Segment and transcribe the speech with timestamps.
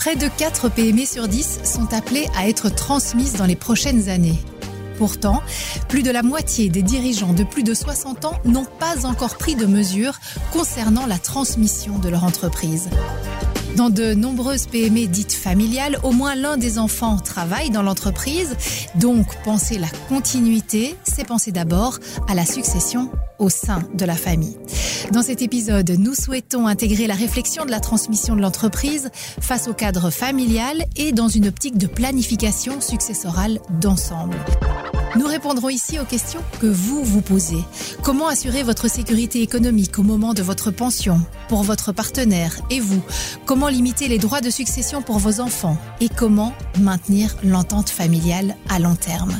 [0.00, 4.38] Près de 4 PME sur 10 sont appelées à être transmises dans les prochaines années.
[4.96, 5.42] Pourtant,
[5.88, 9.56] plus de la moitié des dirigeants de plus de 60 ans n'ont pas encore pris
[9.56, 10.18] de mesures
[10.54, 12.88] concernant la transmission de leur entreprise.
[13.76, 18.56] Dans de nombreuses PME dites familiales, au moins l'un des enfants travaille dans l'entreprise.
[18.94, 24.56] Donc, penser la continuité, c'est penser d'abord à la succession au sein de la famille.
[25.12, 29.74] Dans cet épisode, nous souhaitons intégrer la réflexion de la transmission de l'entreprise face au
[29.74, 34.36] cadre familial et dans une optique de planification successorale d'ensemble.
[35.16, 37.58] Nous répondrons ici aux questions que vous vous posez.
[38.02, 43.02] Comment assurer votre sécurité économique au moment de votre pension, pour votre partenaire et vous?
[43.44, 45.76] Comment limiter les droits de succession pour vos enfants?
[46.00, 49.34] Et comment maintenir l'entente familiale à long terme?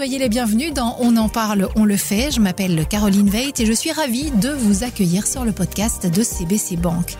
[0.00, 2.30] Soyez les bienvenus dans On en parle, on le fait.
[2.30, 6.22] Je m'appelle Caroline Veit et je suis ravie de vous accueillir sur le podcast de
[6.22, 7.18] CBC Bank.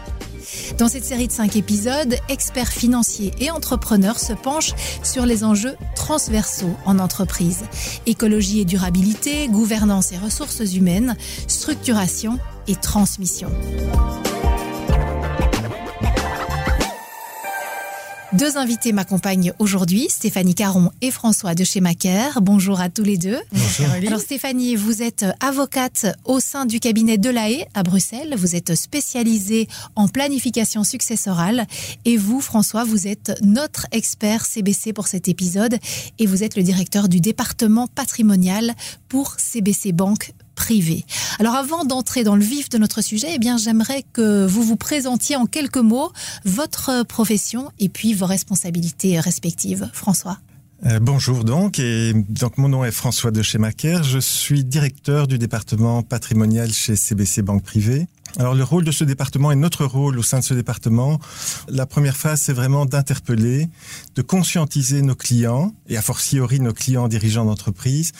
[0.78, 5.76] Dans cette série de cinq épisodes, experts financiers et entrepreneurs se penchent sur les enjeux
[5.94, 7.64] transversaux en entreprise.
[8.06, 13.50] Écologie et durabilité, gouvernance et ressources humaines, structuration et transmission.
[18.32, 22.40] Deux invités m'accompagnent aujourd'hui, Stéphanie Caron et François de chez Macaire.
[22.40, 23.40] Bonjour à tous les deux.
[23.50, 23.86] Bonjour.
[24.06, 28.36] Alors Stéphanie, vous êtes avocate au sein du cabinet Delahaye à Bruxelles.
[28.38, 31.66] Vous êtes spécialisée en planification successorale.
[32.04, 35.76] Et vous, François, vous êtes notre expert CBC pour cet épisode
[36.20, 38.74] et vous êtes le directeur du département patrimonial
[39.08, 40.34] pour CBC Banque
[41.38, 45.36] Alors avant d'entrer dans le vif de notre sujet, eh j'aimerais que vous vous présentiez
[45.36, 46.12] en quelques mots
[46.44, 49.88] votre profession et puis vos responsabilités respectives.
[49.92, 50.38] François.
[50.86, 51.78] Euh, bonjour donc,
[52.30, 57.42] donc mon nom est François de Chemaker, je suis directeur du département patrimonial chez CBC
[57.42, 58.06] Banque Privée.
[58.38, 61.18] Alors le rôle de ce département et notre rôle au sein de ce département,
[61.68, 63.68] la première phase c'est vraiment d'interpeller,
[64.14, 68.12] de conscientiser nos clients et a fortiori nos clients dirigeants d'entreprise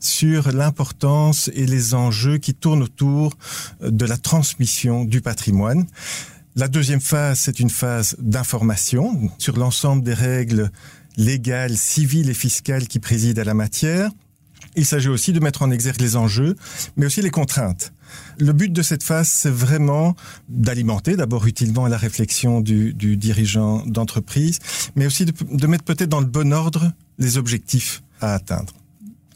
[0.00, 3.34] sur l'importance et les enjeux qui tournent autour
[3.82, 5.86] de la transmission du patrimoine.
[6.56, 10.72] La deuxième phase, c'est une phase d'information sur l'ensemble des règles
[11.16, 14.10] légales, civiles et fiscales qui président à la matière.
[14.76, 16.56] Il s'agit aussi de mettre en exergue les enjeux,
[16.96, 17.92] mais aussi les contraintes.
[18.38, 20.14] Le but de cette phase, c'est vraiment
[20.48, 24.58] d'alimenter d'abord utilement la réflexion du, dirigeant d'entreprise,
[24.96, 28.72] mais aussi de mettre peut-être dans le bon ordre les objectifs à atteindre.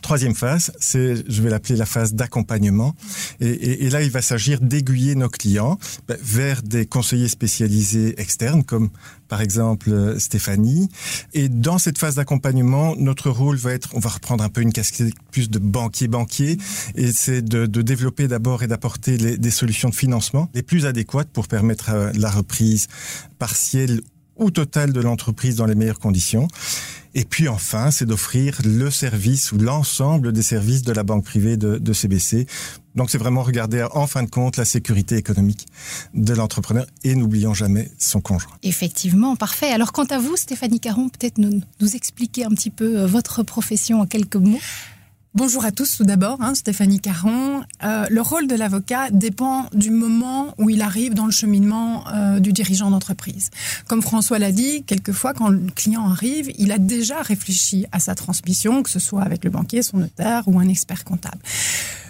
[0.03, 2.95] Troisième phase, c'est, je vais l'appeler la phase d'accompagnement.
[3.41, 8.91] Et, là, il va s'agir d'aiguiller nos clients ben, vers des conseillers spécialisés externes, comme
[9.29, 10.89] par exemple Stéphanie.
[11.35, 14.73] Et dans cette phase d'accompagnement, notre rôle va être, on va reprendre un peu une
[14.73, 16.59] casquette plus de banquier-banquier,
[16.97, 21.31] et c'est de, de, développer d'abord et d'apporter des solutions de financement les plus adéquates
[21.33, 22.89] pour permettre la reprise
[23.39, 24.01] partielle
[24.37, 26.49] ou totale de l'entreprise dans les meilleures conditions.
[27.15, 31.56] Et puis enfin, c'est d'offrir le service ou l'ensemble des services de la banque privée
[31.56, 32.47] de, de CBC.
[32.95, 35.67] Donc c'est vraiment regarder en fin de compte la sécurité économique
[36.15, 38.53] de l'entrepreneur et n'oublions jamais son conjoint.
[38.62, 39.71] Effectivement, parfait.
[39.71, 44.01] Alors quant à vous, Stéphanie Caron, peut-être nous, nous expliquer un petit peu votre profession
[44.01, 44.61] en quelques mots?
[45.34, 47.62] Bonjour à tous tout d'abord, hein, Stéphanie Caron.
[47.84, 52.38] Euh, le rôle de l'avocat dépend du moment où il arrive dans le cheminement euh,
[52.38, 53.48] du dirigeant d'entreprise.
[53.88, 58.15] Comme François l'a dit, quelquefois quand le client arrive, il a déjà réfléchi à sa
[58.15, 61.38] transmission, que ce soit avec le banquier, son notaire ou un expert comptable.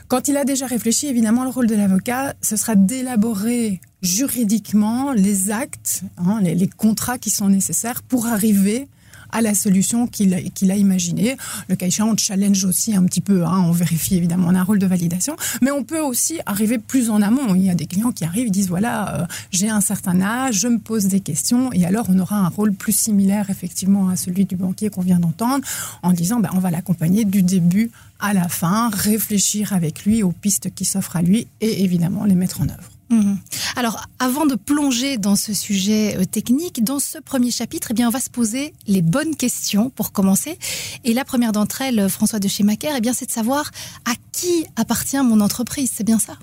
[0.08, 5.52] Quand il a déjà réfléchi, évidemment, le rôle de l'avocat, ce sera d'élaborer juridiquement les
[5.52, 8.88] actes, hein, les, les contrats qui sont nécessaires pour arriver
[9.32, 11.36] à la solution qu'il a, imaginée.
[11.68, 14.60] Le cas échéant, on challenge aussi un petit peu, hein, on vérifie évidemment, on a
[14.60, 17.54] un rôle de validation, mais on peut aussi arriver plus en amont.
[17.54, 20.68] Il y a des clients qui arrivent, disent voilà, euh, j'ai un certain âge, je
[20.68, 24.44] me pose des questions, et alors on aura un rôle plus similaire effectivement à celui
[24.44, 25.64] du banquier qu'on vient d'entendre,
[26.02, 30.32] en disant ben, on va l'accompagner du début à la fin, réfléchir avec lui aux
[30.32, 32.91] pistes qui s'offrent à lui et évidemment les mettre en œuvre.
[33.12, 33.36] Mmh.
[33.76, 38.08] Alors, avant de plonger dans ce sujet euh, technique, dans ce premier chapitre, eh bien,
[38.08, 40.58] on va se poser les bonnes questions pour commencer.
[41.04, 43.70] Et la première d'entre elles, François de Macaire, eh bien, c'est de savoir
[44.06, 45.90] à qui appartient mon entreprise.
[45.94, 46.38] C'est bien ça?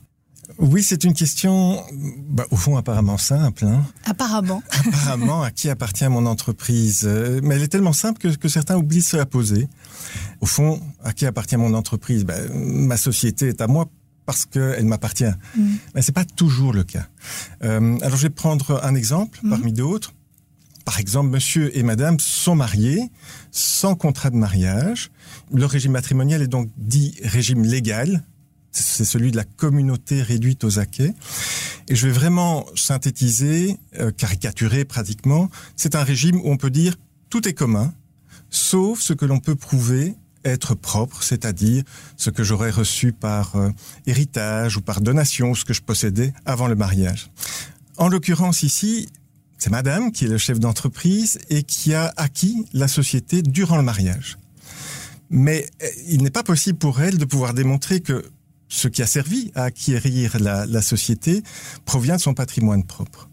[0.60, 1.84] Oui, c'est une question,
[2.30, 3.66] bah, au fond, apparemment simple.
[3.66, 3.84] Hein.
[4.06, 4.62] Apparemment.
[4.88, 7.02] apparemment, à qui appartient mon entreprise?
[7.06, 9.68] Euh, Mais elle est tellement simple que, que certains oublient de se la poser.
[10.42, 12.26] Au fond, à qui appartient mon entreprise?
[12.26, 13.90] Bah, Ma société est à moi
[14.30, 15.24] parce qu'elle m'appartient.
[15.58, 15.74] Mmh.
[15.96, 17.08] Mais c'est pas toujours le cas.
[17.64, 19.50] Euh, alors je vais prendre un exemple mmh.
[19.50, 20.14] parmi d'autres.
[20.86, 23.10] Par exemple, monsieur et madame sont mariés
[23.50, 25.10] sans contrat de mariage.
[25.52, 28.24] Le régime matrimonial est donc dit régime légal.
[28.70, 31.16] C'est celui de la communauté réduite aux acquets.
[31.88, 35.50] Et je vais vraiment synthétiser, euh, caricaturer pratiquement.
[35.76, 36.98] C'est un régime où on peut dire
[37.32, 37.96] tout est commun,
[38.52, 40.14] sauf ce que l'on peut prouver
[40.46, 41.84] être propre, c'est-à-dire
[42.18, 43.70] ce que j'aurais reçu par euh,
[44.06, 47.32] héritage ou par donation, ce que je possédais avant le mariage.
[47.98, 49.10] En l'occurrence ici,
[49.58, 53.84] c'est madame qui est le chef d'entreprise et qui a acquis la société durant le
[53.84, 54.38] mariage.
[55.30, 58.26] Mais euh, il n'est pas possible pour elle de pouvoir démontrer que
[58.68, 61.44] ce qui a servi à acquérir la, la société
[61.86, 63.30] provient de son patrimoine propre.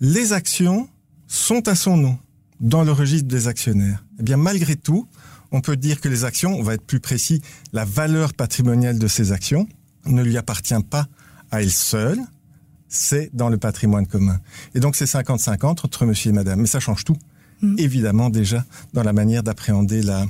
[0.00, 0.88] Les actions
[1.26, 2.18] sont à son nom
[2.60, 4.04] dans le registre des actionnaires.
[4.18, 5.06] Eh bien, malgré tout,
[5.56, 7.40] on peut dire que les actions, on va être plus précis,
[7.72, 9.66] la valeur patrimoniale de ces actions
[10.04, 11.06] ne lui appartient pas
[11.50, 12.20] à elle seule,
[12.88, 14.38] c'est dans le patrimoine commun.
[14.74, 17.16] Et donc c'est 50-50 entre monsieur et madame, mais ça change tout.
[17.62, 17.76] Mm.
[17.78, 20.26] évidemment déjà dans la manière d'appréhender la,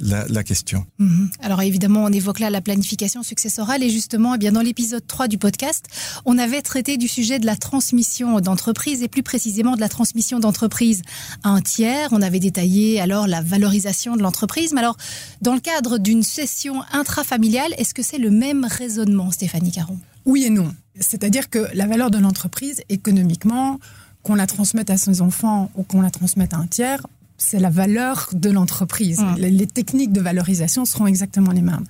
[0.00, 0.86] la, question.
[0.98, 1.28] Mm-hmm.
[1.42, 5.28] Alors évidemment, on évoque là la planification successorale et justement, eh bien dans l'épisode 3
[5.28, 5.86] du podcast,
[6.24, 10.40] on avait traité du sujet de la transmission d'entreprise et plus précisément de la transmission
[10.40, 11.02] d'entreprise
[11.42, 12.08] à un tiers.
[12.12, 14.72] On avait détaillé alors la valorisation de l'entreprise.
[14.72, 14.96] Mais alors,
[15.42, 19.98] dans le cadre d'une session intrafamiliale, est-ce que c'est le même raisonnement, Stéphanie Caron?
[20.24, 20.74] Oui et non.
[20.98, 23.78] C'est-à-dire que la valeur de l'entreprise économiquement,
[24.22, 27.06] qu'on la transmette à ses enfants ou qu'on la transmette à un tiers,
[27.38, 29.20] c'est la valeur de l'entreprise.
[29.20, 29.34] Mmh.
[29.38, 31.84] Les, techniques de valorisation seront exactement les mêmes.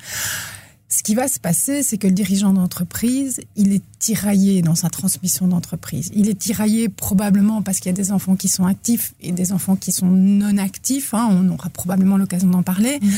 [0.88, 4.90] Ce qui va se passer, c'est que le dirigeant d'entreprise, il est tiraillé dans sa
[4.90, 6.10] transmission d'entreprise.
[6.14, 9.52] Il est tiraillé probablement parce qu'il y a des enfants qui sont actifs et des
[9.52, 11.14] enfants qui sont non actifs.
[11.14, 11.28] Hein.
[11.30, 12.98] on aura probablement l'occasion d'en parler.
[13.00, 13.08] Mmh.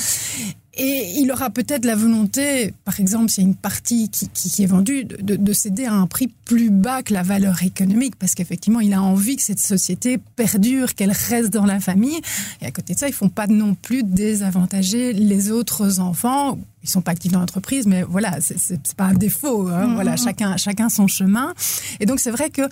[0.75, 4.63] Et il aura peut-être la volonté, par exemple, s'il y a une partie qui, qui,
[4.63, 8.35] est vendue, de, de, céder à un prix plus bas que la valeur économique, parce
[8.35, 12.19] qu'effectivement, il a envie que cette société perdure, qu'elle reste dans la famille.
[12.63, 16.59] Et à côté de ça, ils font pas non plus désavantager les autres enfants.
[16.83, 19.69] Ils sont pas actifs dans l'entreprise, mais voilà, c'est pas un défaut.
[19.69, 19.89] Hein.
[19.89, 20.19] Mmh, voilà, mmh.
[20.25, 21.53] chacun, chacun son chemin.
[22.01, 22.63] Et donc, c'est vrai que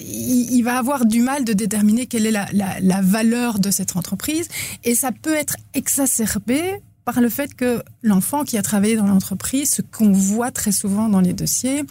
[0.00, 3.94] il, va avoir du mal de déterminer quelle est la, la, la valeur de cette
[3.94, 4.48] entreprise.
[4.82, 9.70] Et ça peut être exacerbé par le fait que l'enfant qui a travaillé dans l'entreprise,
[9.70, 11.82] ce qu'on voit très souvent dans les dossiers,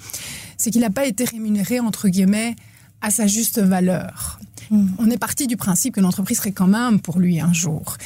[0.58, 2.56] c'est qu'il n'a pas été rémunéré, entre guillemets,
[3.02, 4.40] à sa juste valeur.
[4.72, 4.88] Hmm.
[4.98, 7.98] On est parti du principe que l'entreprise serait quand même pour lui un jour.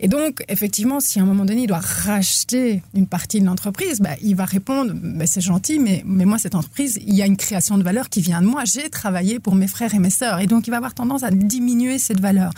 [0.00, 4.00] Et donc, effectivement, si à un moment donné, il doit racheter une partie de l'entreprise,
[4.00, 7.26] bah, il va répondre, bah, c'est gentil, mais, mais moi, cette entreprise, il y a
[7.26, 8.64] une création de valeur qui vient de moi.
[8.64, 10.40] J'ai travaillé pour mes frères et mes sœurs.
[10.40, 12.50] Et donc, il va avoir tendance à diminuer cette valeur.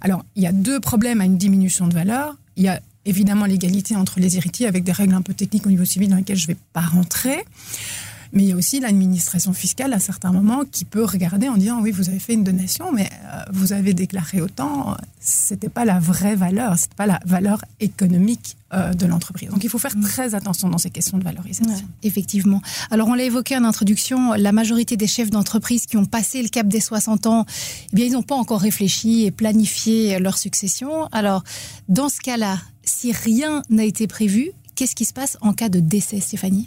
[0.00, 2.36] Alors, il y a deux problèmes à une diminution de valeur.
[2.56, 2.80] Il y a
[3.10, 6.16] évidemment l'égalité entre les héritiers avec des règles un peu techniques au niveau civil dans
[6.16, 7.44] lesquelles je ne vais pas rentrer.
[8.32, 11.80] Mais il y a aussi l'administration fiscale à certains moments qui peut regarder en disant
[11.80, 14.96] oui, vous avez fait une donation, mais euh, vous avez déclaré autant.
[15.20, 19.50] C'était pas la vraie valeur, c'était pas la valeur économique euh, de l'entreprise.
[19.50, 20.02] Donc il faut faire mm.
[20.02, 21.74] très attention dans ces questions de valorisation.
[22.02, 22.62] effectivement.
[22.90, 26.48] Alors on l'a évoqué en introduction, la majorité des chefs d'entreprise qui ont passé le
[26.48, 27.46] cap des 60 ans,
[27.92, 31.06] eh bien ils n'ont pas encore réfléchi et planifié leur succession.
[31.10, 31.42] Alors
[31.88, 35.78] dans ce cas-là, si rien n'a été prévu, Qu'est-ce qui se passe en cas de
[35.78, 36.66] décès, Stéphanie?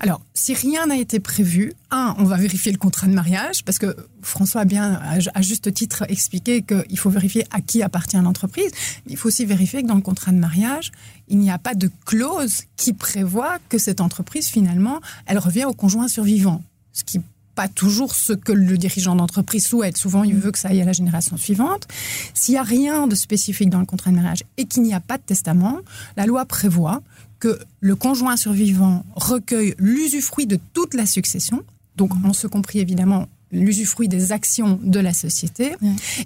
[0.00, 3.78] Alors, si rien n'a été prévu, un, on va vérifier le contrat de mariage, parce
[3.78, 5.00] que François a bien,
[5.32, 8.72] à juste titre, expliqué qu'il faut vérifier à qui appartient l'entreprise.
[9.06, 10.90] Il faut aussi vérifier que dans le contrat de mariage,
[11.28, 15.72] il n'y a pas de clause qui prévoit que cette entreprise, finalement, elle revient au
[15.72, 16.64] conjoint survivant.
[16.92, 17.20] Ce qui
[17.54, 19.96] pas toujours ce que le dirigeant d'entreprise souhaite.
[19.96, 21.86] Souvent, il veut que ça aille à la génération suivante.
[22.34, 25.00] S'il n'y a rien de spécifique dans le contrat de mariage et qu'il n'y a
[25.00, 25.78] pas de testament,
[26.16, 27.02] la loi prévoit
[27.42, 31.64] que le conjoint survivant recueille l'usufruit de toute la succession,
[31.96, 35.72] donc en ce compris évidemment l'usufruit des actions de la société,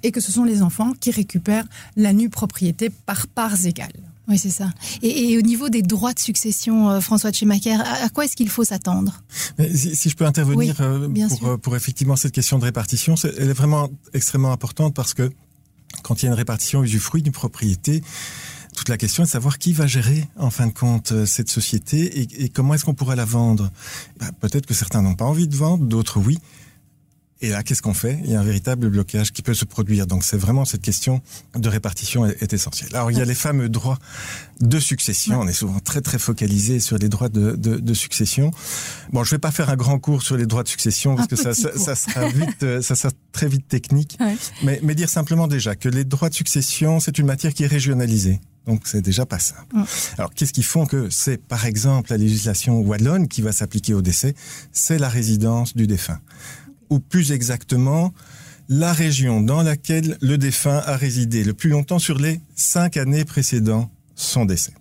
[0.02, 1.64] et que ce sont les enfants qui récupèrent
[1.96, 3.98] la nue propriété par parts égales.
[4.28, 4.70] Oui, c'est ça.
[5.02, 8.50] Et, au niveau des droits de succession, euh, François de Schemacher, à, quoi est-ce qu'il
[8.50, 9.22] faut s'attendre?
[9.74, 13.54] Si, je peux intervenir euh, pour, euh, pour, effectivement cette question de répartition, elle est
[13.54, 15.30] vraiment extrêmement importante parce que
[16.02, 18.02] quand il y a une répartition usufruit d'une propriété,
[18.76, 21.48] toute la question est de savoir qui va gérer en fin de compte euh, cette
[21.48, 23.70] société et, comment est-ce qu'on pourrait la vendre.
[24.20, 26.38] Bah, peut-être que certains n'ont pas envie de vendre, d'autres oui.
[27.42, 28.18] Et là, qu'est-ce qu'on fait?
[28.24, 30.06] Il y a un véritable blocage qui peut se produire.
[30.06, 31.20] Donc, c'est vraiment cette question
[31.54, 32.88] de répartition est, essentielle.
[32.94, 33.98] Alors, il y a les fameux droits
[34.60, 35.40] de succession.
[35.40, 38.52] On est souvent très très focalisé sur les droits de, de, de, succession.
[39.12, 41.36] Bon, je vais pas faire un grand cours sur les droits de succession parce que
[41.36, 44.16] ça, ça, sera vite, euh, ça sera très vite technique.
[44.62, 47.68] Mais, mais dire simplement déjà que les droits de succession, c'est une matière qui est
[47.68, 48.40] régionalisée.
[48.66, 49.76] Donc c'est déjà pas simple.
[50.18, 54.02] Alors qu'est-ce qui font que c'est par exemple la législation wallonne qui va s'appliquer au
[54.02, 54.34] décès,
[54.72, 56.20] c'est la résidence du défunt.
[56.90, 58.12] Ou plus exactement,
[58.68, 63.24] la région dans laquelle le défunt a résidé le plus longtemps sur les cinq années
[63.24, 64.72] précédant son décès.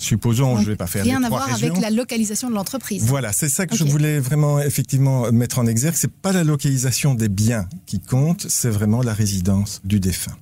[0.00, 1.68] Supposons, je ne vais pas faire rien les à voir régions.
[1.68, 3.04] avec la localisation de l'entreprise.
[3.04, 5.94] Voilà, c'est ça que je voulais vraiment effectivement mettre en exergue.
[5.94, 10.36] C'est pas la localisation des biens qui compte, c'est vraiment la résidence du défunt.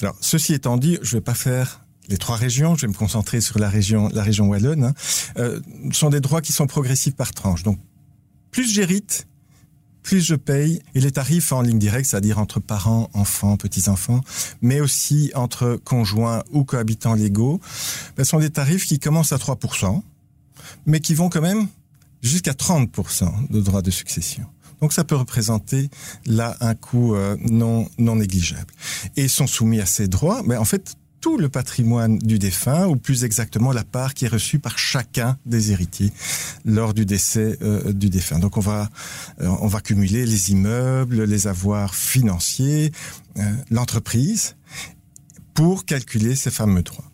[0.00, 3.40] Alors, ceci étant dit, je vais pas faire les trois régions, je vais me concentrer
[3.40, 4.84] sur la région, la région wallonne.
[4.84, 4.94] hein.
[5.38, 5.60] Euh,
[5.92, 7.62] sont des droits qui sont progressifs par tranche.
[7.62, 7.78] Donc,
[8.50, 9.26] plus j'hérite,
[10.02, 14.20] plus je paye, et les tarifs en ligne directe, c'est-à-dire entre parents, enfants, petits-enfants,
[14.60, 17.60] mais aussi entre conjoints ou cohabitants légaux,
[18.16, 20.02] ben, sont des tarifs qui commencent à 3%,
[20.86, 21.68] mais qui vont quand même
[22.22, 24.44] jusqu'à 30% de droits de succession.
[24.80, 25.88] Donc ça peut représenter
[26.26, 28.72] là un coût euh, non, non négligeable.
[29.16, 32.96] Et sont soumis à ces droits, mais en fait, tout le patrimoine du défunt, ou
[32.96, 36.12] plus exactement la part qui est reçue par chacun des héritiers
[36.66, 38.38] lors du décès euh, du défunt.
[38.38, 38.90] Donc on va,
[39.40, 42.92] euh, on va cumuler les immeubles, les avoirs financiers,
[43.38, 44.56] euh, l'entreprise,
[45.54, 47.10] pour calculer ces fameux droits.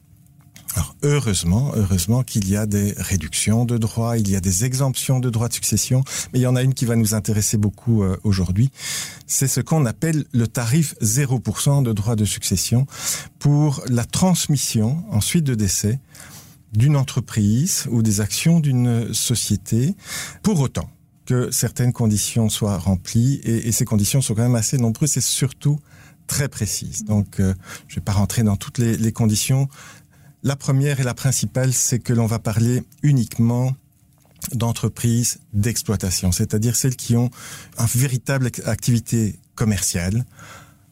[0.77, 5.19] Alors heureusement, heureusement qu'il y a des réductions de droits, il y a des exemptions
[5.19, 8.05] de droits de succession, mais il y en a une qui va nous intéresser beaucoup
[8.05, 8.71] euh, aujourd'hui.
[9.27, 12.87] C'est ce qu'on appelle le tarif 0% de droits de succession
[13.41, 15.99] pour la transmission ensuite de décès
[16.73, 19.97] d'une entreprise ou des actions d'une société,
[20.45, 20.89] pour autant
[21.27, 25.21] que certaines conditions soient remplies, et, et ces conditions sont quand même assez nombreuses et
[25.21, 25.81] surtout
[26.31, 27.05] très précises.
[27.05, 27.55] Donc, euh,
[27.89, 29.69] je ne vais pas rentrer dans toutes les, les conditions.
[30.43, 33.75] La première et la principale, c'est que l'on va parler uniquement
[34.55, 37.29] d'entreprises d'exploitation, c'est-à-dire celles qui ont
[37.79, 40.25] une véritable ac- activité commerciale,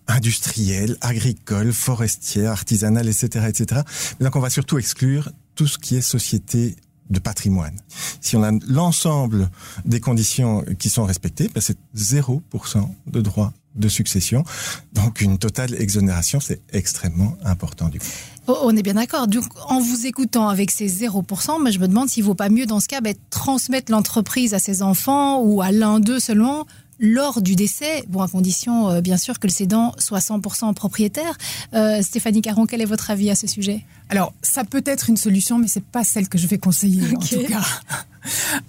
[0.07, 3.81] industrielle, agricole, forestière, artisanale, etc., etc.
[4.21, 6.77] Donc, on va surtout exclure tout ce qui est société
[7.11, 7.75] de patrimoine.
[8.21, 9.51] Si on a l'ensemble
[9.87, 14.45] des conditions qui sont respectées, ben c'est 0% de droit de succession.
[14.93, 18.07] Donc une totale exonération, c'est extrêmement important du coup.
[18.49, 19.29] Oh, On est bien d'accord.
[19.29, 22.67] Donc, en vous écoutant avec ces 0%, mais je me demande s'il vaut pas mieux
[22.67, 26.67] dans ce cas ben, transmettre l'entreprise à ses enfants ou à l'un d'eux seulement
[26.99, 31.37] lors du décès, bon, à condition euh, bien sûr que le cédant soit 100% propriétaire.
[31.75, 33.85] Euh, Stéphanie Caron, quel est votre avis à ce sujet?
[34.09, 37.21] Alors, ça peut être une solution, mais c'est pas celle que je vais conseiller en
[37.21, 37.63] tout cas.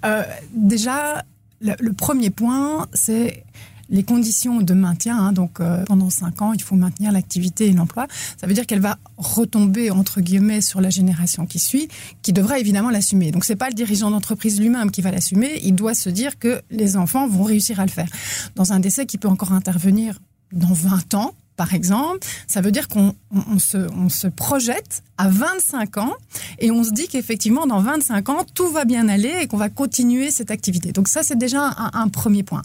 [0.06, 0.22] Euh,
[0.54, 1.22] déjà,
[1.60, 3.44] le, le premier point, c'est
[3.90, 5.18] les conditions de maintien.
[5.18, 5.32] hein.
[5.32, 8.06] donc, euh, pendant cinq ans, il faut maintenir l'activité et l'emploi.
[8.40, 11.88] Ça veut dire qu'elle va retomber entre guillemets sur la génération qui suit,
[12.22, 13.30] qui devra évidemment l'assumer.
[13.32, 15.60] Donc, c'est pas le dirigeant d'entreprise lui-même qui va l'assumer.
[15.64, 18.08] Il doit se dire que les enfants vont réussir à le faire.
[18.54, 20.18] Dans un décès qui peut encore intervenir
[20.52, 25.98] dans 20 ans, par exemple, ça veut dire qu'on on- on se, projette à 25
[25.98, 26.14] ans
[26.58, 29.68] et on se dit qu'effectivement, dans 25 ans, tout va bien aller et qu'on va
[29.68, 30.92] continuer cette activité.
[30.92, 32.62] Donc ça, c'est déjà un premier point.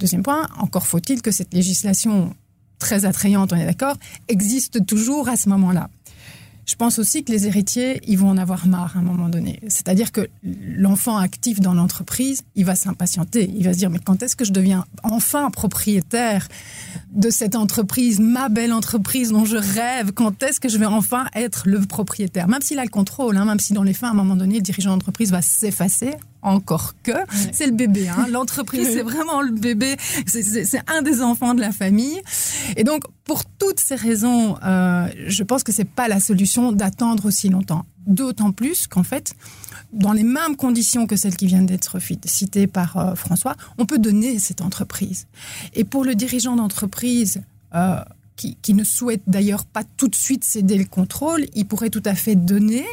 [0.00, 2.34] Deuxième point, encore faut-il que cette législation
[2.78, 3.96] très attrayante, on est d'accord,
[4.28, 5.90] existe toujours à ce moment-là.
[6.66, 9.60] Je pense aussi que les héritiers, ils vont en avoir marre à un moment donné.
[9.68, 13.52] C'est-à-dire que l'enfant actif dans l'entreprise, il va s'impatienter.
[13.54, 16.48] Il va se dire, mais quand est-ce que je deviens enfin propriétaire
[17.12, 20.12] de cette entreprise, ma belle entreprise dont je rêve?
[20.12, 22.48] Quand est-ce que je vais enfin être le propriétaire?
[22.48, 24.54] Même s'il a le contrôle, hein, même si dans les fins, à un moment donné,
[24.54, 27.12] le dirigeant d'entreprise va s'effacer, encore que
[27.52, 28.08] c'est le bébé.
[28.08, 28.26] Hein.
[28.30, 29.96] L'entreprise, c'est vraiment le bébé.
[30.26, 32.20] C'est- un des enfants de la famille.
[32.76, 37.26] Et donc, pour toutes ces raisons, euh, je pense que c'est pas la solution d'attendre
[37.26, 37.84] aussi longtemps.
[38.06, 39.34] D'autant plus qu'en fait,
[39.92, 43.98] dans les mêmes conditions que celles qui viennent d'être citées par euh, François, on peut
[43.98, 45.26] donner cette entreprise.
[45.74, 47.42] Et pour le dirigeant d'entreprise,
[47.74, 48.00] euh,
[48.36, 52.02] qui, qui ne souhaite d'ailleurs pas tout de suite céder le contrôle, il pourrait tout
[52.06, 52.86] à fait donner,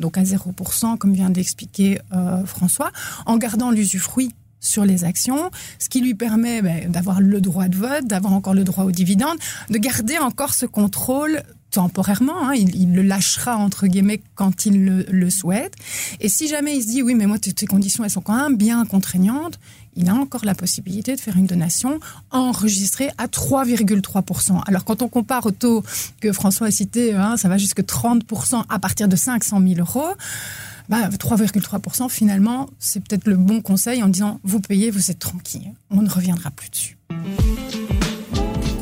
[0.00, 2.90] donc à 0%, comme vient d'expliquer euh, François,
[3.26, 7.76] en gardant l'usufruit sur les actions, ce qui lui permet ben, d'avoir le droit de
[7.76, 9.36] vote, d'avoir encore le droit aux dividendes,
[9.68, 12.48] de garder encore ce contrôle temporairement.
[12.48, 12.54] hein.
[12.54, 15.74] il, le lâchera, entre guillemets, quand il le, souhaite.
[16.20, 18.56] Et si jamais il se dit, oui, mais moi, ces conditions, elles sont quand même
[18.56, 19.58] bien contraignantes,
[19.96, 24.62] il a encore la possibilité de faire une donation enregistrée à 3,3%.
[24.66, 25.82] Alors, quand on compare au taux
[26.20, 30.14] que François a cité, hein, ça va jusque 30% à partir de 500 000 euros.
[30.88, 35.72] Bah, 3,3%, finalement, c'est peut-être le bon conseil en disant, vous payez, vous êtes tranquille.
[35.90, 36.98] On ne reviendra plus dessus.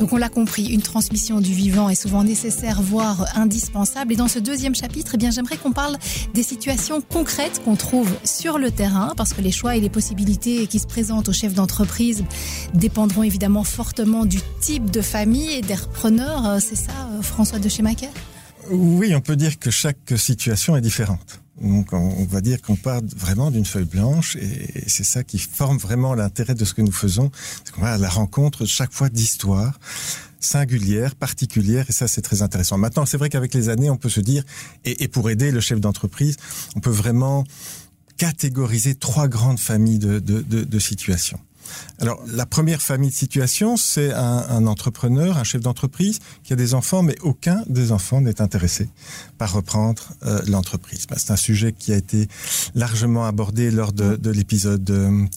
[0.03, 4.11] Donc on l'a compris, une transmission du vivant est souvent nécessaire, voire indispensable.
[4.11, 5.95] Et dans ce deuxième chapitre, eh bien, j'aimerais qu'on parle
[6.33, 10.67] des situations concrètes qu'on trouve sur le terrain, parce que les choix et les possibilités
[10.67, 12.25] qui se présentent aux chefs d'entreprise
[12.73, 16.47] dépendront évidemment fortement du type de famille et des repreneurs.
[16.47, 18.11] Euh, C'est ça, euh, François de Schemaker
[18.71, 21.42] Oui, on peut dire que chaque situation est différente.
[21.61, 25.77] Donc on va dire qu'on part vraiment d'une feuille blanche et c'est ça qui forme
[25.77, 27.31] vraiment l'intérêt de ce que nous faisons.
[27.63, 29.79] C'est qu'on va à la rencontre chaque fois d'histoires
[30.39, 32.77] singulières, particulières, et ça c'est très intéressant.
[32.77, 34.43] Maintenant, c'est vrai qu'avec les années, on peut se dire,
[34.83, 36.35] et, pour aider le chef d'entreprise,
[36.75, 37.45] on peut vraiment
[38.17, 41.39] catégoriser trois grandes familles de situations.
[41.99, 46.55] Alors, la première famille de situation, c'est un, un, entrepreneur, un chef d'entreprise qui a
[46.55, 48.89] des enfants, mais aucun des enfants n'est intéressé
[49.37, 51.05] par reprendre euh, l'entreprise.
[51.07, 52.27] Ben, c'est un sujet qui a été
[52.75, 54.83] largement abordé lors de, de l'épisode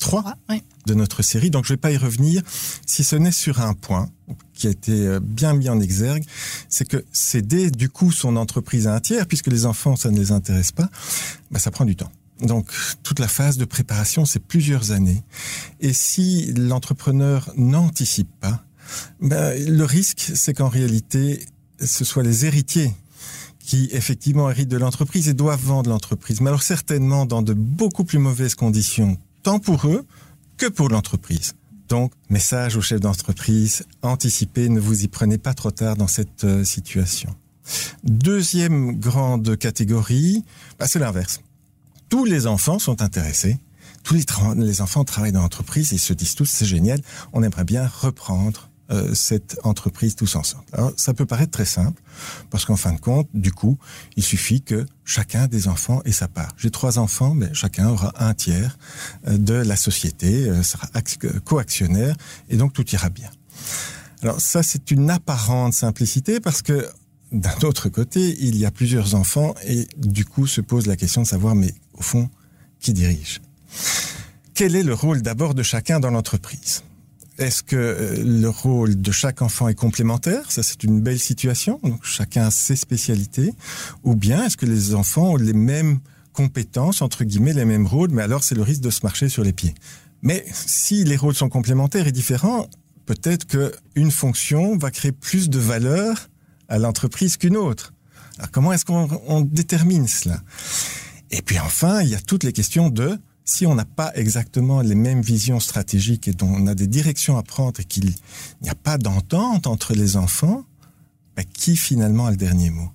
[0.00, 0.62] 3 euh, oui.
[0.86, 2.42] de notre série, donc je ne vais pas y revenir,
[2.86, 4.08] si ce n'est sur un point
[4.54, 6.24] qui a été euh, bien mis en exergue,
[6.68, 10.18] c'est que céder du coup son entreprise à un tiers, puisque les enfants, ça ne
[10.18, 10.88] les intéresse pas,
[11.50, 12.10] ben, ça prend du temps.
[12.40, 12.68] Donc
[13.02, 15.22] toute la phase de préparation, c'est plusieurs années.
[15.80, 18.64] Et si l'entrepreneur n'anticipe pas,
[19.20, 21.44] ben, le risque, c'est qu'en réalité,
[21.80, 22.94] ce soit les héritiers
[23.58, 26.40] qui effectivement héritent de l'entreprise et doivent vendre l'entreprise.
[26.40, 30.06] Mais alors certainement dans de beaucoup plus mauvaises conditions, tant pour eux
[30.56, 31.54] que pour l'entreprise.
[31.88, 36.44] Donc, message aux chefs d'entreprise, anticipez, ne vous y prenez pas trop tard dans cette
[36.44, 37.34] euh, situation.
[38.04, 40.44] Deuxième grande catégorie,
[40.78, 41.40] bah, c'est l'inverse
[42.08, 43.58] tous les enfants sont intéressés.
[44.02, 44.24] Tous les,
[44.56, 47.00] les enfants travaillent dans l'entreprise et ils se disent tous c'est génial,
[47.32, 50.64] on aimerait bien reprendre euh, cette entreprise tous ensemble.
[50.72, 52.00] Alors, ça peut paraître très simple,
[52.50, 53.78] parce qu'en fin de compte, du coup,
[54.14, 56.52] il suffit que chacun des enfants ait sa part.
[56.56, 58.78] J'ai trois enfants, mais chacun aura un tiers
[59.26, 60.86] euh, de la société, euh, sera
[61.44, 62.14] coactionnaire,
[62.48, 63.28] et donc tout ira bien.
[64.22, 66.88] Alors ça, c'est une apparente simplicité, parce que
[67.32, 71.22] d'un autre côté, il y a plusieurs enfants, et du coup se pose la question
[71.22, 72.30] de savoir, mais au fond,
[72.80, 73.40] qui dirige?
[74.54, 76.82] Quel est le rôle d'abord de chacun dans l'entreprise?
[77.38, 80.50] Est-ce que euh, le rôle de chaque enfant est complémentaire?
[80.50, 81.78] Ça, c'est une belle situation.
[82.02, 83.52] Chacun a ses spécialités.
[84.04, 85.98] Ou bien, est-ce que les enfants ont les mêmes
[86.32, 89.44] compétences, entre guillemets, les mêmes rôles, mais alors c'est le risque de se marcher sur
[89.44, 89.74] les pieds?
[90.22, 92.68] Mais si les rôles sont complémentaires et différents,
[93.04, 96.30] peut-être qu'une fonction va créer plus de valeur
[96.68, 97.92] à l'entreprise qu'une autre.
[98.38, 100.40] Alors comment est-ce qu'on détermine cela?
[101.30, 104.80] Et puis enfin, il y a toutes les questions de si on n'a pas exactement
[104.80, 108.12] les mêmes visions stratégiques et dont on a des directions à prendre et qu'il
[108.62, 110.64] n'y a pas d'entente entre les enfants,
[111.36, 112.90] ben, qui finalement a le dernier mot?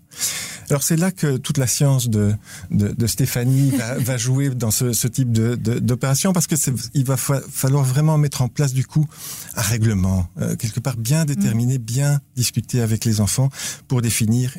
[0.71, 2.33] Alors c'est là que toute la science de,
[2.71, 6.55] de, de Stéphanie va, va, jouer dans ce, ce type d'opération de, parce que
[6.93, 9.05] il va fa falloir vraiment mettre en place du coup
[9.55, 13.49] un règlement euh, quelque part bien déterminé, bien discuté avec les enfants
[13.89, 14.57] pour définir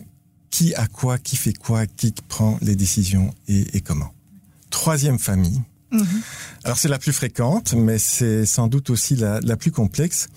[0.51, 4.13] qui a quoi, qui fait quoi, qui prend les décisions et, et comment.
[4.69, 5.63] Troisième famille.
[5.93, 6.65] -hmm.
[6.65, 10.29] Alors c'est la plus fréquente, mais c'est sans doute aussi la, la plus complexe.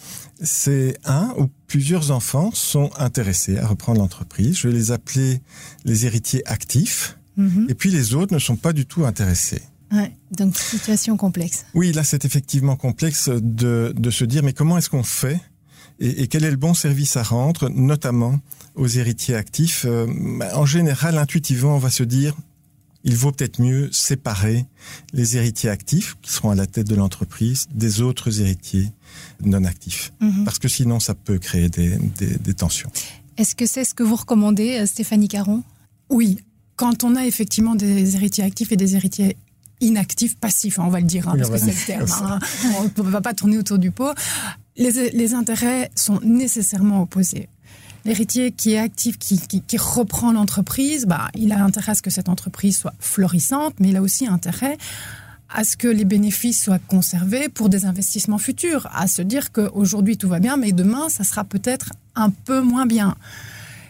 [0.41, 4.57] C'est un ou plusieurs enfants sont intéressés à reprendre l'entreprise.
[4.57, 5.41] Je vais les appeler
[5.85, 7.17] les héritiers actifs.
[7.37, 7.69] -hmm.
[7.69, 9.61] Et puis les autres ne sont pas du tout intéressés.
[9.91, 11.65] Ouais, donc situation complexe.
[11.73, 15.39] Oui, là c'est effectivement complexe de, de se dire mais comment est-ce qu'on fait?
[15.99, 18.39] Et, et quel est le bon service à rendre, notamment
[18.75, 20.07] aux héritiers actifs, euh,
[20.53, 22.33] en général, intuitivement, on va se dire,
[23.05, 24.65] il vaut peut-être mieux séparer
[25.13, 28.89] les héritiers actifs, qui seront à la tête de l'entreprise, des autres héritiers
[29.43, 30.11] non actifs.
[30.19, 30.43] -hmm.
[30.43, 32.91] Parce que sinon, ça peut créer des, des, des tensions.
[33.37, 35.63] Est-ce que c'est ce que vous recommandez, euh, Stéphanie Caron?
[36.09, 36.29] Oui.
[36.75, 39.37] Quand on a effectivement des héritiers actifs et des héritiers
[39.81, 42.39] inactifs, passifs, on va le dire, hein, oui, parce que c'est le terme, hein,
[42.97, 44.13] on ne va pas tourner autour du pot,
[44.83, 47.47] les, les intérêts sont nécessairement opposés
[48.05, 52.29] l'héritier qui est actif, qui, reprend l'entreprise, bah, il a intérêt à ce que cette
[52.29, 54.77] entreprise soit florissante, mais il a aussi intérêt
[55.49, 60.17] à ce que les bénéfices soient conservés pour des investissements futurs, à se dire qu'aujourd'hui
[60.17, 63.15] tout va bien, mais demain ça sera peut-être un peu moins bien.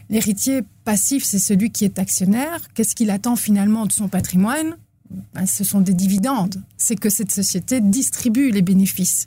[0.10, 2.60] L'héritier passif, c'est celui qui est actionnaire.
[2.74, 4.78] Qu'est-ce qu'il attend finalement de son patrimoine?
[5.34, 6.62] Ben, ce sont des dividendes.
[6.78, 9.26] C'est que cette société distribue les bénéfices.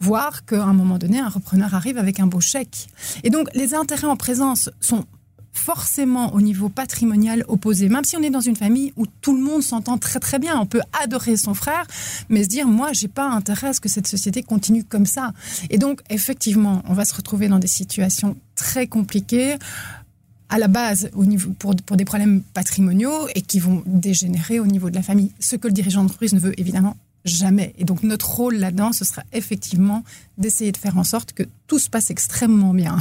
[0.00, 2.88] Voire qu'à un moment donné, un repreneur arrive avec un beau chèque.
[3.24, 5.06] Et donc, les intérêts en présence sont
[5.52, 9.42] forcément au niveau patrimonial opposé, même si on est dans une famille où tout le
[9.42, 11.86] monde s'entend très très bien, on peut adorer son frère,
[12.28, 15.32] mais se dire moi j'ai pas intérêt à ce que cette société continue comme ça.
[15.68, 19.56] Et donc effectivement, on va se retrouver dans des situations très compliquées
[20.50, 24.66] à la base au niveau, pour, pour des problèmes patrimoniaux et qui vont dégénérer au
[24.66, 25.32] niveau de la famille.
[25.38, 27.74] Ce que le dirigeant d'entreprise ne veut évidemment jamais.
[27.78, 30.04] Et donc notre rôle là-dedans, ce sera effectivement
[30.38, 32.98] d'essayer de faire en sorte que tout se passe extrêmement bien.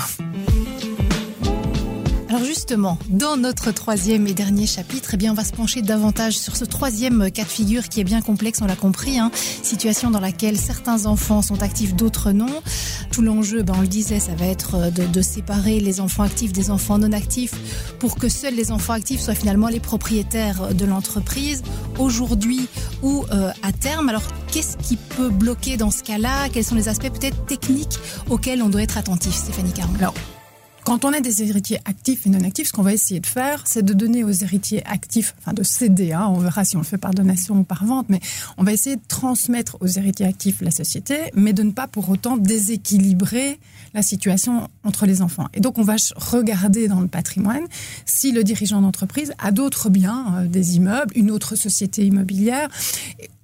[2.30, 6.38] Alors justement, dans notre troisième et dernier chapitre, eh bien, on va se pencher davantage
[6.38, 9.18] sur ce troisième cas de figure qui est bien complexe, on l'a compris.
[9.18, 9.32] Hein.
[9.64, 12.62] Situation dans laquelle certains enfants sont actifs, d'autres non.
[13.12, 16.54] Tout l'enjeu, ben, on le disait, ça va être de, de, séparer les enfants actifs
[16.54, 17.56] des enfants non actifs
[17.98, 21.64] pour que seuls les enfants actifs soient finalement les propriétaires de l'entreprise
[21.98, 22.68] aujourd'hui
[23.02, 24.08] ou euh, à terme.
[24.08, 26.50] Alors qu'est-ce qui peut bloquer dans ce cas-là?
[26.50, 27.98] Quels sont les aspects peut-être techniques
[28.30, 29.94] auxquels on doit être attentif, Stéphanie Caron
[30.90, 33.62] quand on a des héritiers actifs et non actifs, ce qu'on va essayer de faire,
[33.68, 36.86] c'est de donner aux héritiers actifs, enfin de céder, hein, on verra si on le
[36.86, 38.20] fait par donation ou par vente, mais
[38.58, 42.10] on va essayer de transmettre aux héritiers actifs la société, mais de ne pas pour
[42.10, 43.60] autant déséquilibrer
[43.94, 45.48] la situation entre les enfants.
[45.54, 47.66] Et donc on va regarder dans le patrimoine
[48.06, 52.70] si le dirigeant d'entreprise a d'autres biens, euh, des immeubles, une autre société immobilière,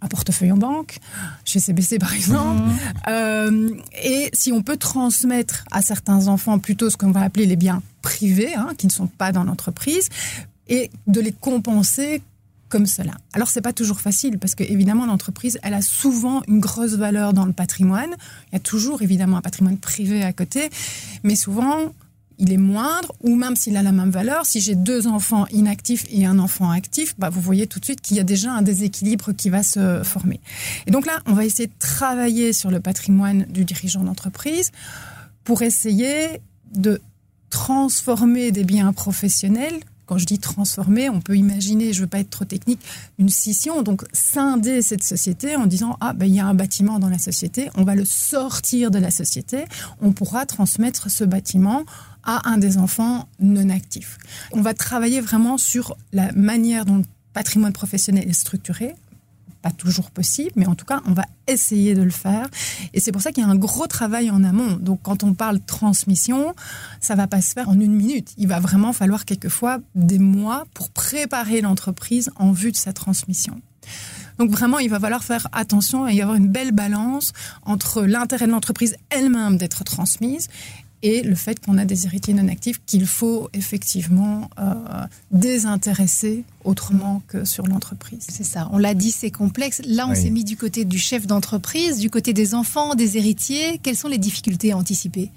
[0.02, 1.00] un portefeuille en banque,
[1.44, 2.78] chez CBC par exemple, mmh.
[3.10, 3.70] euh,
[4.04, 7.82] et si on peut transmettre à certains enfants plutôt ce qu'on va appeler les biens
[8.02, 10.10] privés, hein, qui ne sont pas dans l'entreprise,
[10.68, 12.22] et de les compenser
[12.84, 13.14] cela.
[13.32, 17.34] Alors c'est pas toujours facile parce que évidemment l'entreprise elle a souvent une grosse valeur
[17.34, 18.14] dans le patrimoine.
[18.52, 20.70] Il y a toujours évidemment un patrimoine privé à côté,
[21.24, 21.94] mais souvent
[22.38, 26.06] il est moindre, ou même s'il a la même valeur, si j'ai deux enfants inactifs
[26.10, 28.62] et un enfant actif, bah vous voyez tout de suite qu'il y a déjà un
[28.62, 30.42] déséquilibre qui va se former.
[30.86, 34.72] Et donc là, on va essayer de travailler sur le patrimoine du dirigeant d'entreprise
[35.44, 36.42] pour essayer
[36.74, 37.02] de
[37.50, 42.20] transformer des biens professionnels quand je dis transformer, on peut imaginer, je ne veux pas
[42.20, 42.80] être trop technique,
[43.18, 47.00] une scission, donc scinder cette société en disant ah ben il y a un bâtiment
[47.00, 49.66] dans la société, on va le sortir de la société,
[50.02, 51.84] on pourra transmettre ce bâtiment
[52.24, 54.18] à un des enfants non actifs.
[54.52, 58.96] On va travailler vraiment sur la manière dont le patrimoine professionnel est structuré,
[59.66, 62.48] pas toujours possible, mais en tout cas, on va essayer de le faire.
[62.94, 64.78] Et c'est pour ça qu'il y a un gros travail en amont.
[64.80, 66.54] Donc, quand on parle transmission,
[67.02, 68.32] ça va pas se faire en une minute.
[68.38, 73.60] Il va vraiment falloir quelquefois des mois pour préparer l'entreprise en vue de sa transmission.
[74.38, 78.46] Donc vraiment, il va falloir faire attention et y avoir une belle balance entre l'intérêt
[78.46, 80.48] de l'entreprise elle-même d'être transmise
[81.02, 84.74] et le fait qu'on a des héritiers non actifs qu'il faut effectivement euh,
[85.32, 88.26] désintéresser autrement que sur l'entreprise.
[88.30, 89.82] C'est ça, on l'a dit, c'est complexe.
[89.86, 93.80] Là, on s'est mis du côté du chef d'entreprise, du côté des enfants, des héritiers.
[93.84, 95.30] Quelles sont les difficultés à anticiper?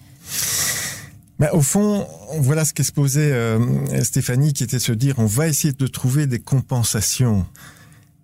[1.38, 2.06] Ben, au fond,
[2.40, 6.26] voilà ce qu'exposait euh, Stéphanie, qui était de se dire on va essayer de trouver
[6.26, 7.46] des compensations.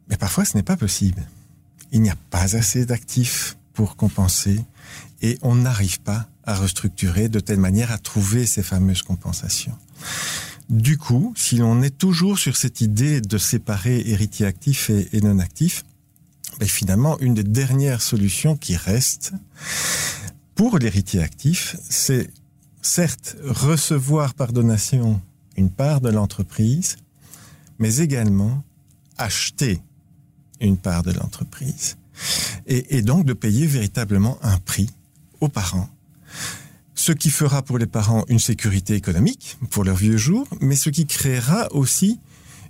[0.08, 1.22] Mais parfois, ce n'est pas possible.
[1.92, 4.60] Il n'y a pas assez d'actifs pour compenser
[5.22, 9.76] et on n'arrive pas à restructurer de telle manière à trouver ces fameuses compensations.
[10.70, 15.38] Du coup, si l'on est toujours sur cette idée de séparer héritier actif et, non
[15.38, 15.84] actif,
[16.58, 19.32] ben finalement, une des dernières solutions qui reste
[20.54, 22.30] pour l'héritier actif, c'est
[22.80, 25.20] certes recevoir par donation
[25.56, 26.96] une part de l'entreprise,
[27.78, 28.62] mais également
[29.18, 29.80] acheter
[30.60, 31.96] une part de l'entreprise.
[32.66, 34.88] Et, et, donc de payer véritablement un prix
[35.40, 35.88] aux parents
[36.94, 40.90] ce qui fera pour les parents une sécurité économique pour leurs vieux jours, mais ce
[40.90, 42.18] qui créera aussi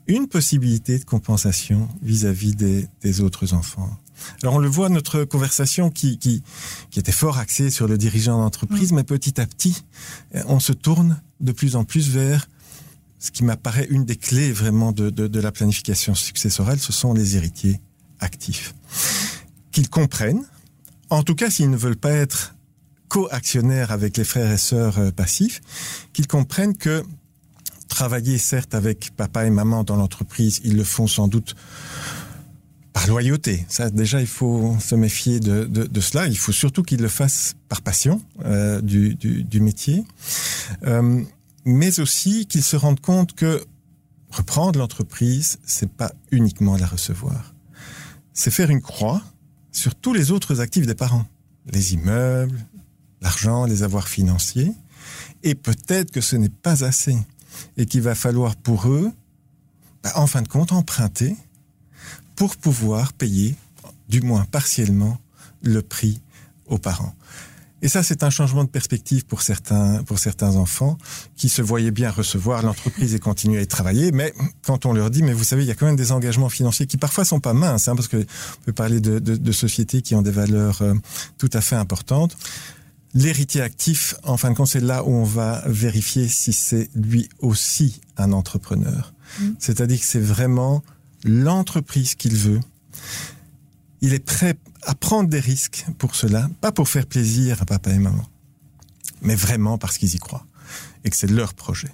[0.07, 3.88] une possibilité de compensation vis-à-vis des, autres enfants.
[4.42, 6.42] Alors on le voit, notre conversation qui, qui,
[6.96, 8.96] était fort axée sur le dirigeant d'entreprise, mm.
[8.96, 9.85] mais petit à petit,
[10.46, 12.48] on se tourne de plus en plus vers
[13.18, 17.37] ce qui m'apparaît une des clés vraiment de, de la planification successorale, ce sont les
[17.37, 17.80] héritiers
[19.73, 20.45] Qu'ils comprennent,
[21.11, 22.55] en tout cas s'ils ne veulent pas être
[23.09, 25.61] co-actionnaires avec les frères et sœurs euh, passifs,
[26.13, 27.05] qu'ils comprennent que
[27.89, 31.55] travailler certes avec papa et maman dans l'entreprise, ils le font sans doute
[32.93, 33.65] par loyauté.
[33.69, 36.27] Ça, déjà, il faut se méfier de, de, cela.
[36.27, 40.05] Il faut surtout qu'ils le fassent par passion euh, du, du, du, métier,
[40.85, 41.23] euh,
[41.65, 43.65] mais aussi qu'ils se rendent compte que
[44.31, 47.54] reprendre l'entreprise, c'est pas uniquement la recevoir.
[48.35, 49.23] C'est faire une croix
[49.73, 51.27] sur tous les autres actifs des parents.
[51.73, 52.59] Les immeubles,
[53.23, 54.73] l'argent, les avoirs financiers,
[55.42, 57.16] et peut-être que ce n'est pas assez,
[57.77, 59.12] et qu'il va falloir pour eux,
[60.03, 61.37] bah, en fin de compte, emprunter
[62.37, 63.55] pour pouvoir payer,
[64.09, 65.18] du moins partiellement,
[65.62, 66.20] le prix
[66.66, 67.14] aux parents.
[67.85, 70.97] Et ça, c'est un changement de perspective pour certains, pour certains enfants
[71.37, 74.11] qui se voyaient bien recevoir l'entreprise et continuer à y travailler.
[74.11, 76.49] Mais quand on leur dit, mais vous savez, il y a quand même des engagements
[76.49, 79.53] financiers qui parfois sont pas minces, hein, parce que on peut parler de, de, de,
[79.53, 80.94] sociétés qui ont des valeurs euh,
[81.37, 82.38] tout à fait importantes.
[83.12, 87.29] L'héritier actif, en fin de compte, c'est là où on va vérifier si c'est lui
[87.40, 89.12] aussi un entrepreneur.
[89.40, 89.51] Mm.
[89.59, 90.83] C'est-à-dire que c'est vraiment
[91.23, 92.61] l'entreprise qu'il veut.
[94.05, 97.90] Il est prêt à prendre des risques pour cela, pas pour faire plaisir à papa
[97.90, 98.29] et maman,
[99.23, 100.45] mais vraiment parce qu'ils y croient
[101.05, 101.88] et que c'est leur projet.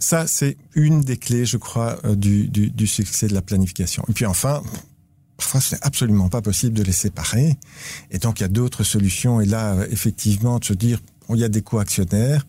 [0.00, 4.02] Ça, c'est une des clés, je crois, euh, du, succès de la planification.
[4.08, 4.60] Et puis enfin,
[5.36, 7.56] parfois c'est absolument pas possible de les séparer.
[8.10, 9.40] Et donc il y a d'autres solutions.
[9.40, 12.44] Et là, euh, effectivement, de se dire, il y a des co-actionnaires,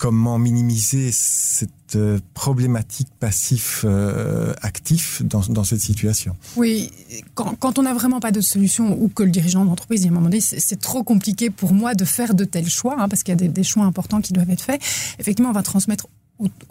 [0.00, 6.90] comment minimiser cette euh, problématique passif-actif dans, dans, cette situation Oui,
[7.34, 10.14] quand, on n'a vraiment pas de solution ou que le dirigeant d'entreprise, y a un
[10.14, 13.38] moment donné, c'est trop compliqué pour moi de faire de tels choix, hein, parce qu'il
[13.38, 14.80] y a des, choix importants qui doivent être faits.
[15.18, 16.06] Effectivement, on va transmettre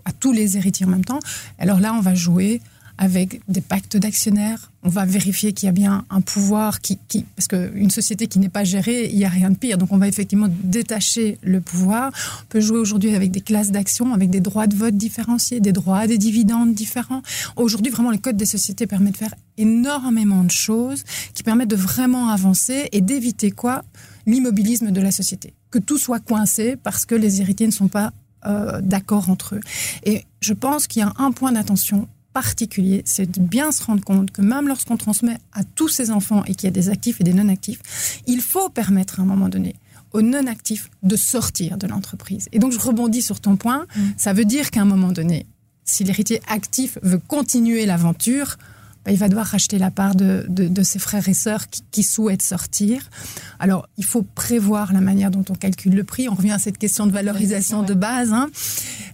[0.06, 1.20] à tous les héritiers en même temps.
[1.60, 2.64] Alors là, on va jouer
[3.00, 4.72] avec des pactes d'actionnaires.
[4.84, 8.40] On va vérifier qu'il y a bien un pouvoir qui, qui parce qu'une société qui
[8.40, 9.78] n'est pas gérée, il n'y a rien de pire.
[9.78, 12.12] Donc on va effectivement détacher le pouvoir.
[12.44, 15.72] On peut jouer aujourd'hui avec des classes d'actions, avec des droits de vote différenciés, des
[15.72, 17.22] droits des dividendes différents.
[17.56, 21.78] Aujourd'hui, vraiment, le code des sociétés permet de faire énormément de choses qui permettent de
[21.78, 23.84] vraiment avancer et d'éviter quoi
[24.26, 25.54] L'immobilisme de la société.
[25.72, 28.12] Que tout soit coincé parce que les héritiers ne sont pas
[28.46, 29.62] euh, d'accord entre eux.
[30.04, 34.04] Et je pense qu'il y a un point d'attention particulier, c'est de bien se rendre
[34.04, 37.20] compte que même lorsqu'on transmet à tous ces enfants et qu'il y a des actifs
[37.22, 39.76] et des non-actifs, il faut permettre à un moment donné
[40.12, 42.48] aux non-actifs de sortir de l'entreprise.
[42.52, 44.02] Et donc je rebondis sur ton point, mmh.
[44.18, 45.46] ça veut dire qu'à un moment donné,
[45.84, 48.58] si l'héritier actif veut continuer l'aventure,
[49.06, 51.84] bah, il va devoir racheter la part de, de, de ses frères et sœurs qui,
[51.90, 53.10] qui, souhaitent sortir.
[53.58, 56.28] Alors, il faut prévoir la manière dont on calcule le prix.
[56.28, 58.34] On revient à cette question de valorisation de base.
[58.34, 58.50] Hein.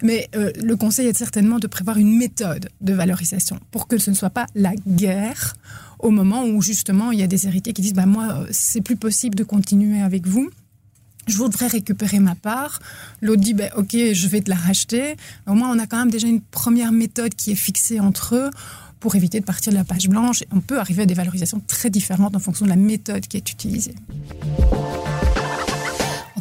[0.03, 4.09] Mais euh, le conseil est certainement de prévoir une méthode de valorisation pour que ce
[4.09, 5.55] ne soit pas la guerre
[5.99, 8.95] au moment où justement il y a des héritiers qui disent bah, Moi, c'est plus
[8.97, 10.49] possible de continuer avec vous
[11.27, 12.79] je voudrais récupérer ma part.
[13.21, 15.15] L'autre dit, ben, ok, je vais te la racheter.
[15.47, 18.51] Au moins, on a quand même déjà une première méthode qui est fixée entre eux
[18.99, 20.43] pour éviter de partir de la page blanche.
[20.51, 23.51] On peut arriver à des valorisations très différentes en fonction de la méthode qui est
[23.51, 23.95] utilisée.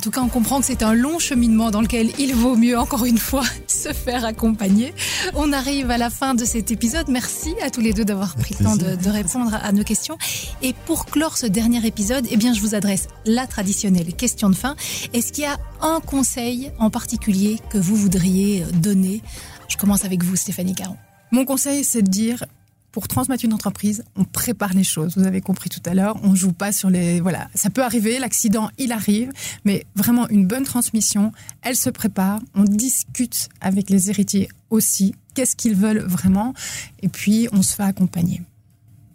[0.04, 2.78] En tout cas, on comprend que c'est un long cheminement dans lequel il vaut mieux,
[2.78, 4.92] encore une fois, se faire accompagner.
[5.34, 7.08] On arrive à la fin de cet épisode.
[7.08, 10.18] Merci à tous les deux d'avoir pris le temps de, de, répondre à nos questions.
[10.60, 14.54] Et pour clore ce dernier épisode, eh bien, je vous adresse la traditionnelle question de
[14.54, 14.76] fin.
[15.14, 19.22] Est-ce qu'il y a un conseil en particulier que vous voudriez donner?
[19.68, 20.98] Je commence avec vous, Stéphanie Caron.
[21.30, 22.44] Mon conseil, c'est de dire,
[22.94, 25.14] pour transmettre une entreprise, on prépare les choses.
[25.16, 27.20] Vous avez compris tout à l'heure, on joue pas sur les.
[27.20, 29.32] Voilà, ça peut arriver, l'accident, il arrive,
[29.64, 32.38] mais vraiment une bonne transmission, elle se prépare.
[32.54, 36.54] On discute avec les héritiers aussi, qu'est-ce qu'ils veulent vraiment,
[37.02, 38.42] et puis on se fait accompagner.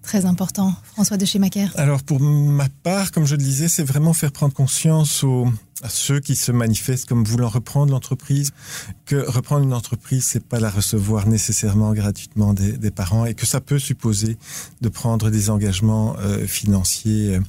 [0.01, 1.67] Très important, François de Chémaquer.
[1.75, 5.47] Alors pour ma part, comme je le disais, c'est vraiment faire prendre conscience aux
[5.81, 8.51] à ceux qui se manifestent comme voulant reprendre l'entreprise,
[9.05, 13.61] que reprendre une entreprise, c'est pas la recevoir nécessairement gratuitement des, parents et que ça
[13.61, 14.37] peut supposer
[14.81, 17.39] de prendre des engagements euh, financiers euh,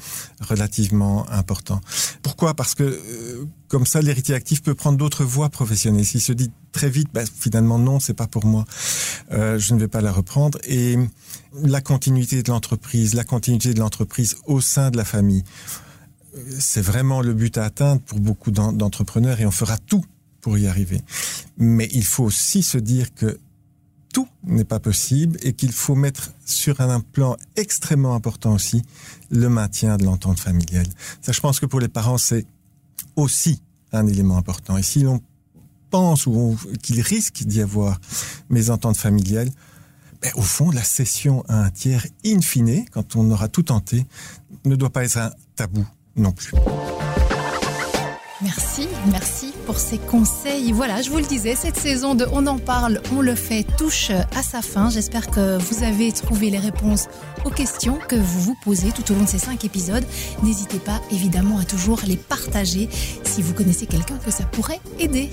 [0.40, 1.80] relativement importants.
[2.22, 2.54] Pourquoi?
[2.54, 6.04] Parce que euh, comme ça, l'héritier actif peut prendre d'autres voies professionnelles.
[6.04, 8.64] S'il se dit très vite, bah, finalement non, c'est pas pour moi,
[9.30, 10.58] euh, je ne vais pas la reprendre.
[10.64, 10.98] Et
[11.62, 15.44] la continuité de l'entreprise, la continuité de l'entreprise au sein de la famille
[16.58, 20.04] c'est vraiment le but à atteindre pour beaucoup d'entrepreneurs et on fera tout
[20.40, 21.02] pour y arriver.
[21.58, 23.38] Mais il faut aussi se dire que
[24.12, 28.82] tout n'est pas possible et qu'il faut mettre sur un plan extrêmement important aussi
[29.30, 30.86] le maintien de l'entente familiale.
[31.22, 32.46] Ça, je pense que pour les parents, c'est
[33.16, 33.62] aussi
[33.92, 34.76] un élément important.
[34.76, 35.20] Et si l'on
[35.90, 38.00] pense ou qu'il risque d'y avoir
[38.48, 39.50] mésentente familiale,
[40.22, 44.06] ben, au fond, la cession à un tiers in fine, quand on aura tout tenté,
[44.64, 46.52] ne doit pas être un tabou non plus.
[48.42, 50.72] Merci, merci pour ces conseils.
[50.72, 54.10] Voilà, je vous le disais, cette saison de On en parle, on le fait touche
[54.10, 54.88] à sa fin.
[54.88, 57.08] J'espère que vous avez trouvé les réponses
[57.44, 60.04] aux questions que vous vous posez tout au long de ces cinq épisodes.
[60.42, 62.88] N'hésitez pas évidemment à toujours les partager
[63.24, 65.28] si vous connaissez quelqu'un que ça pourrait aider.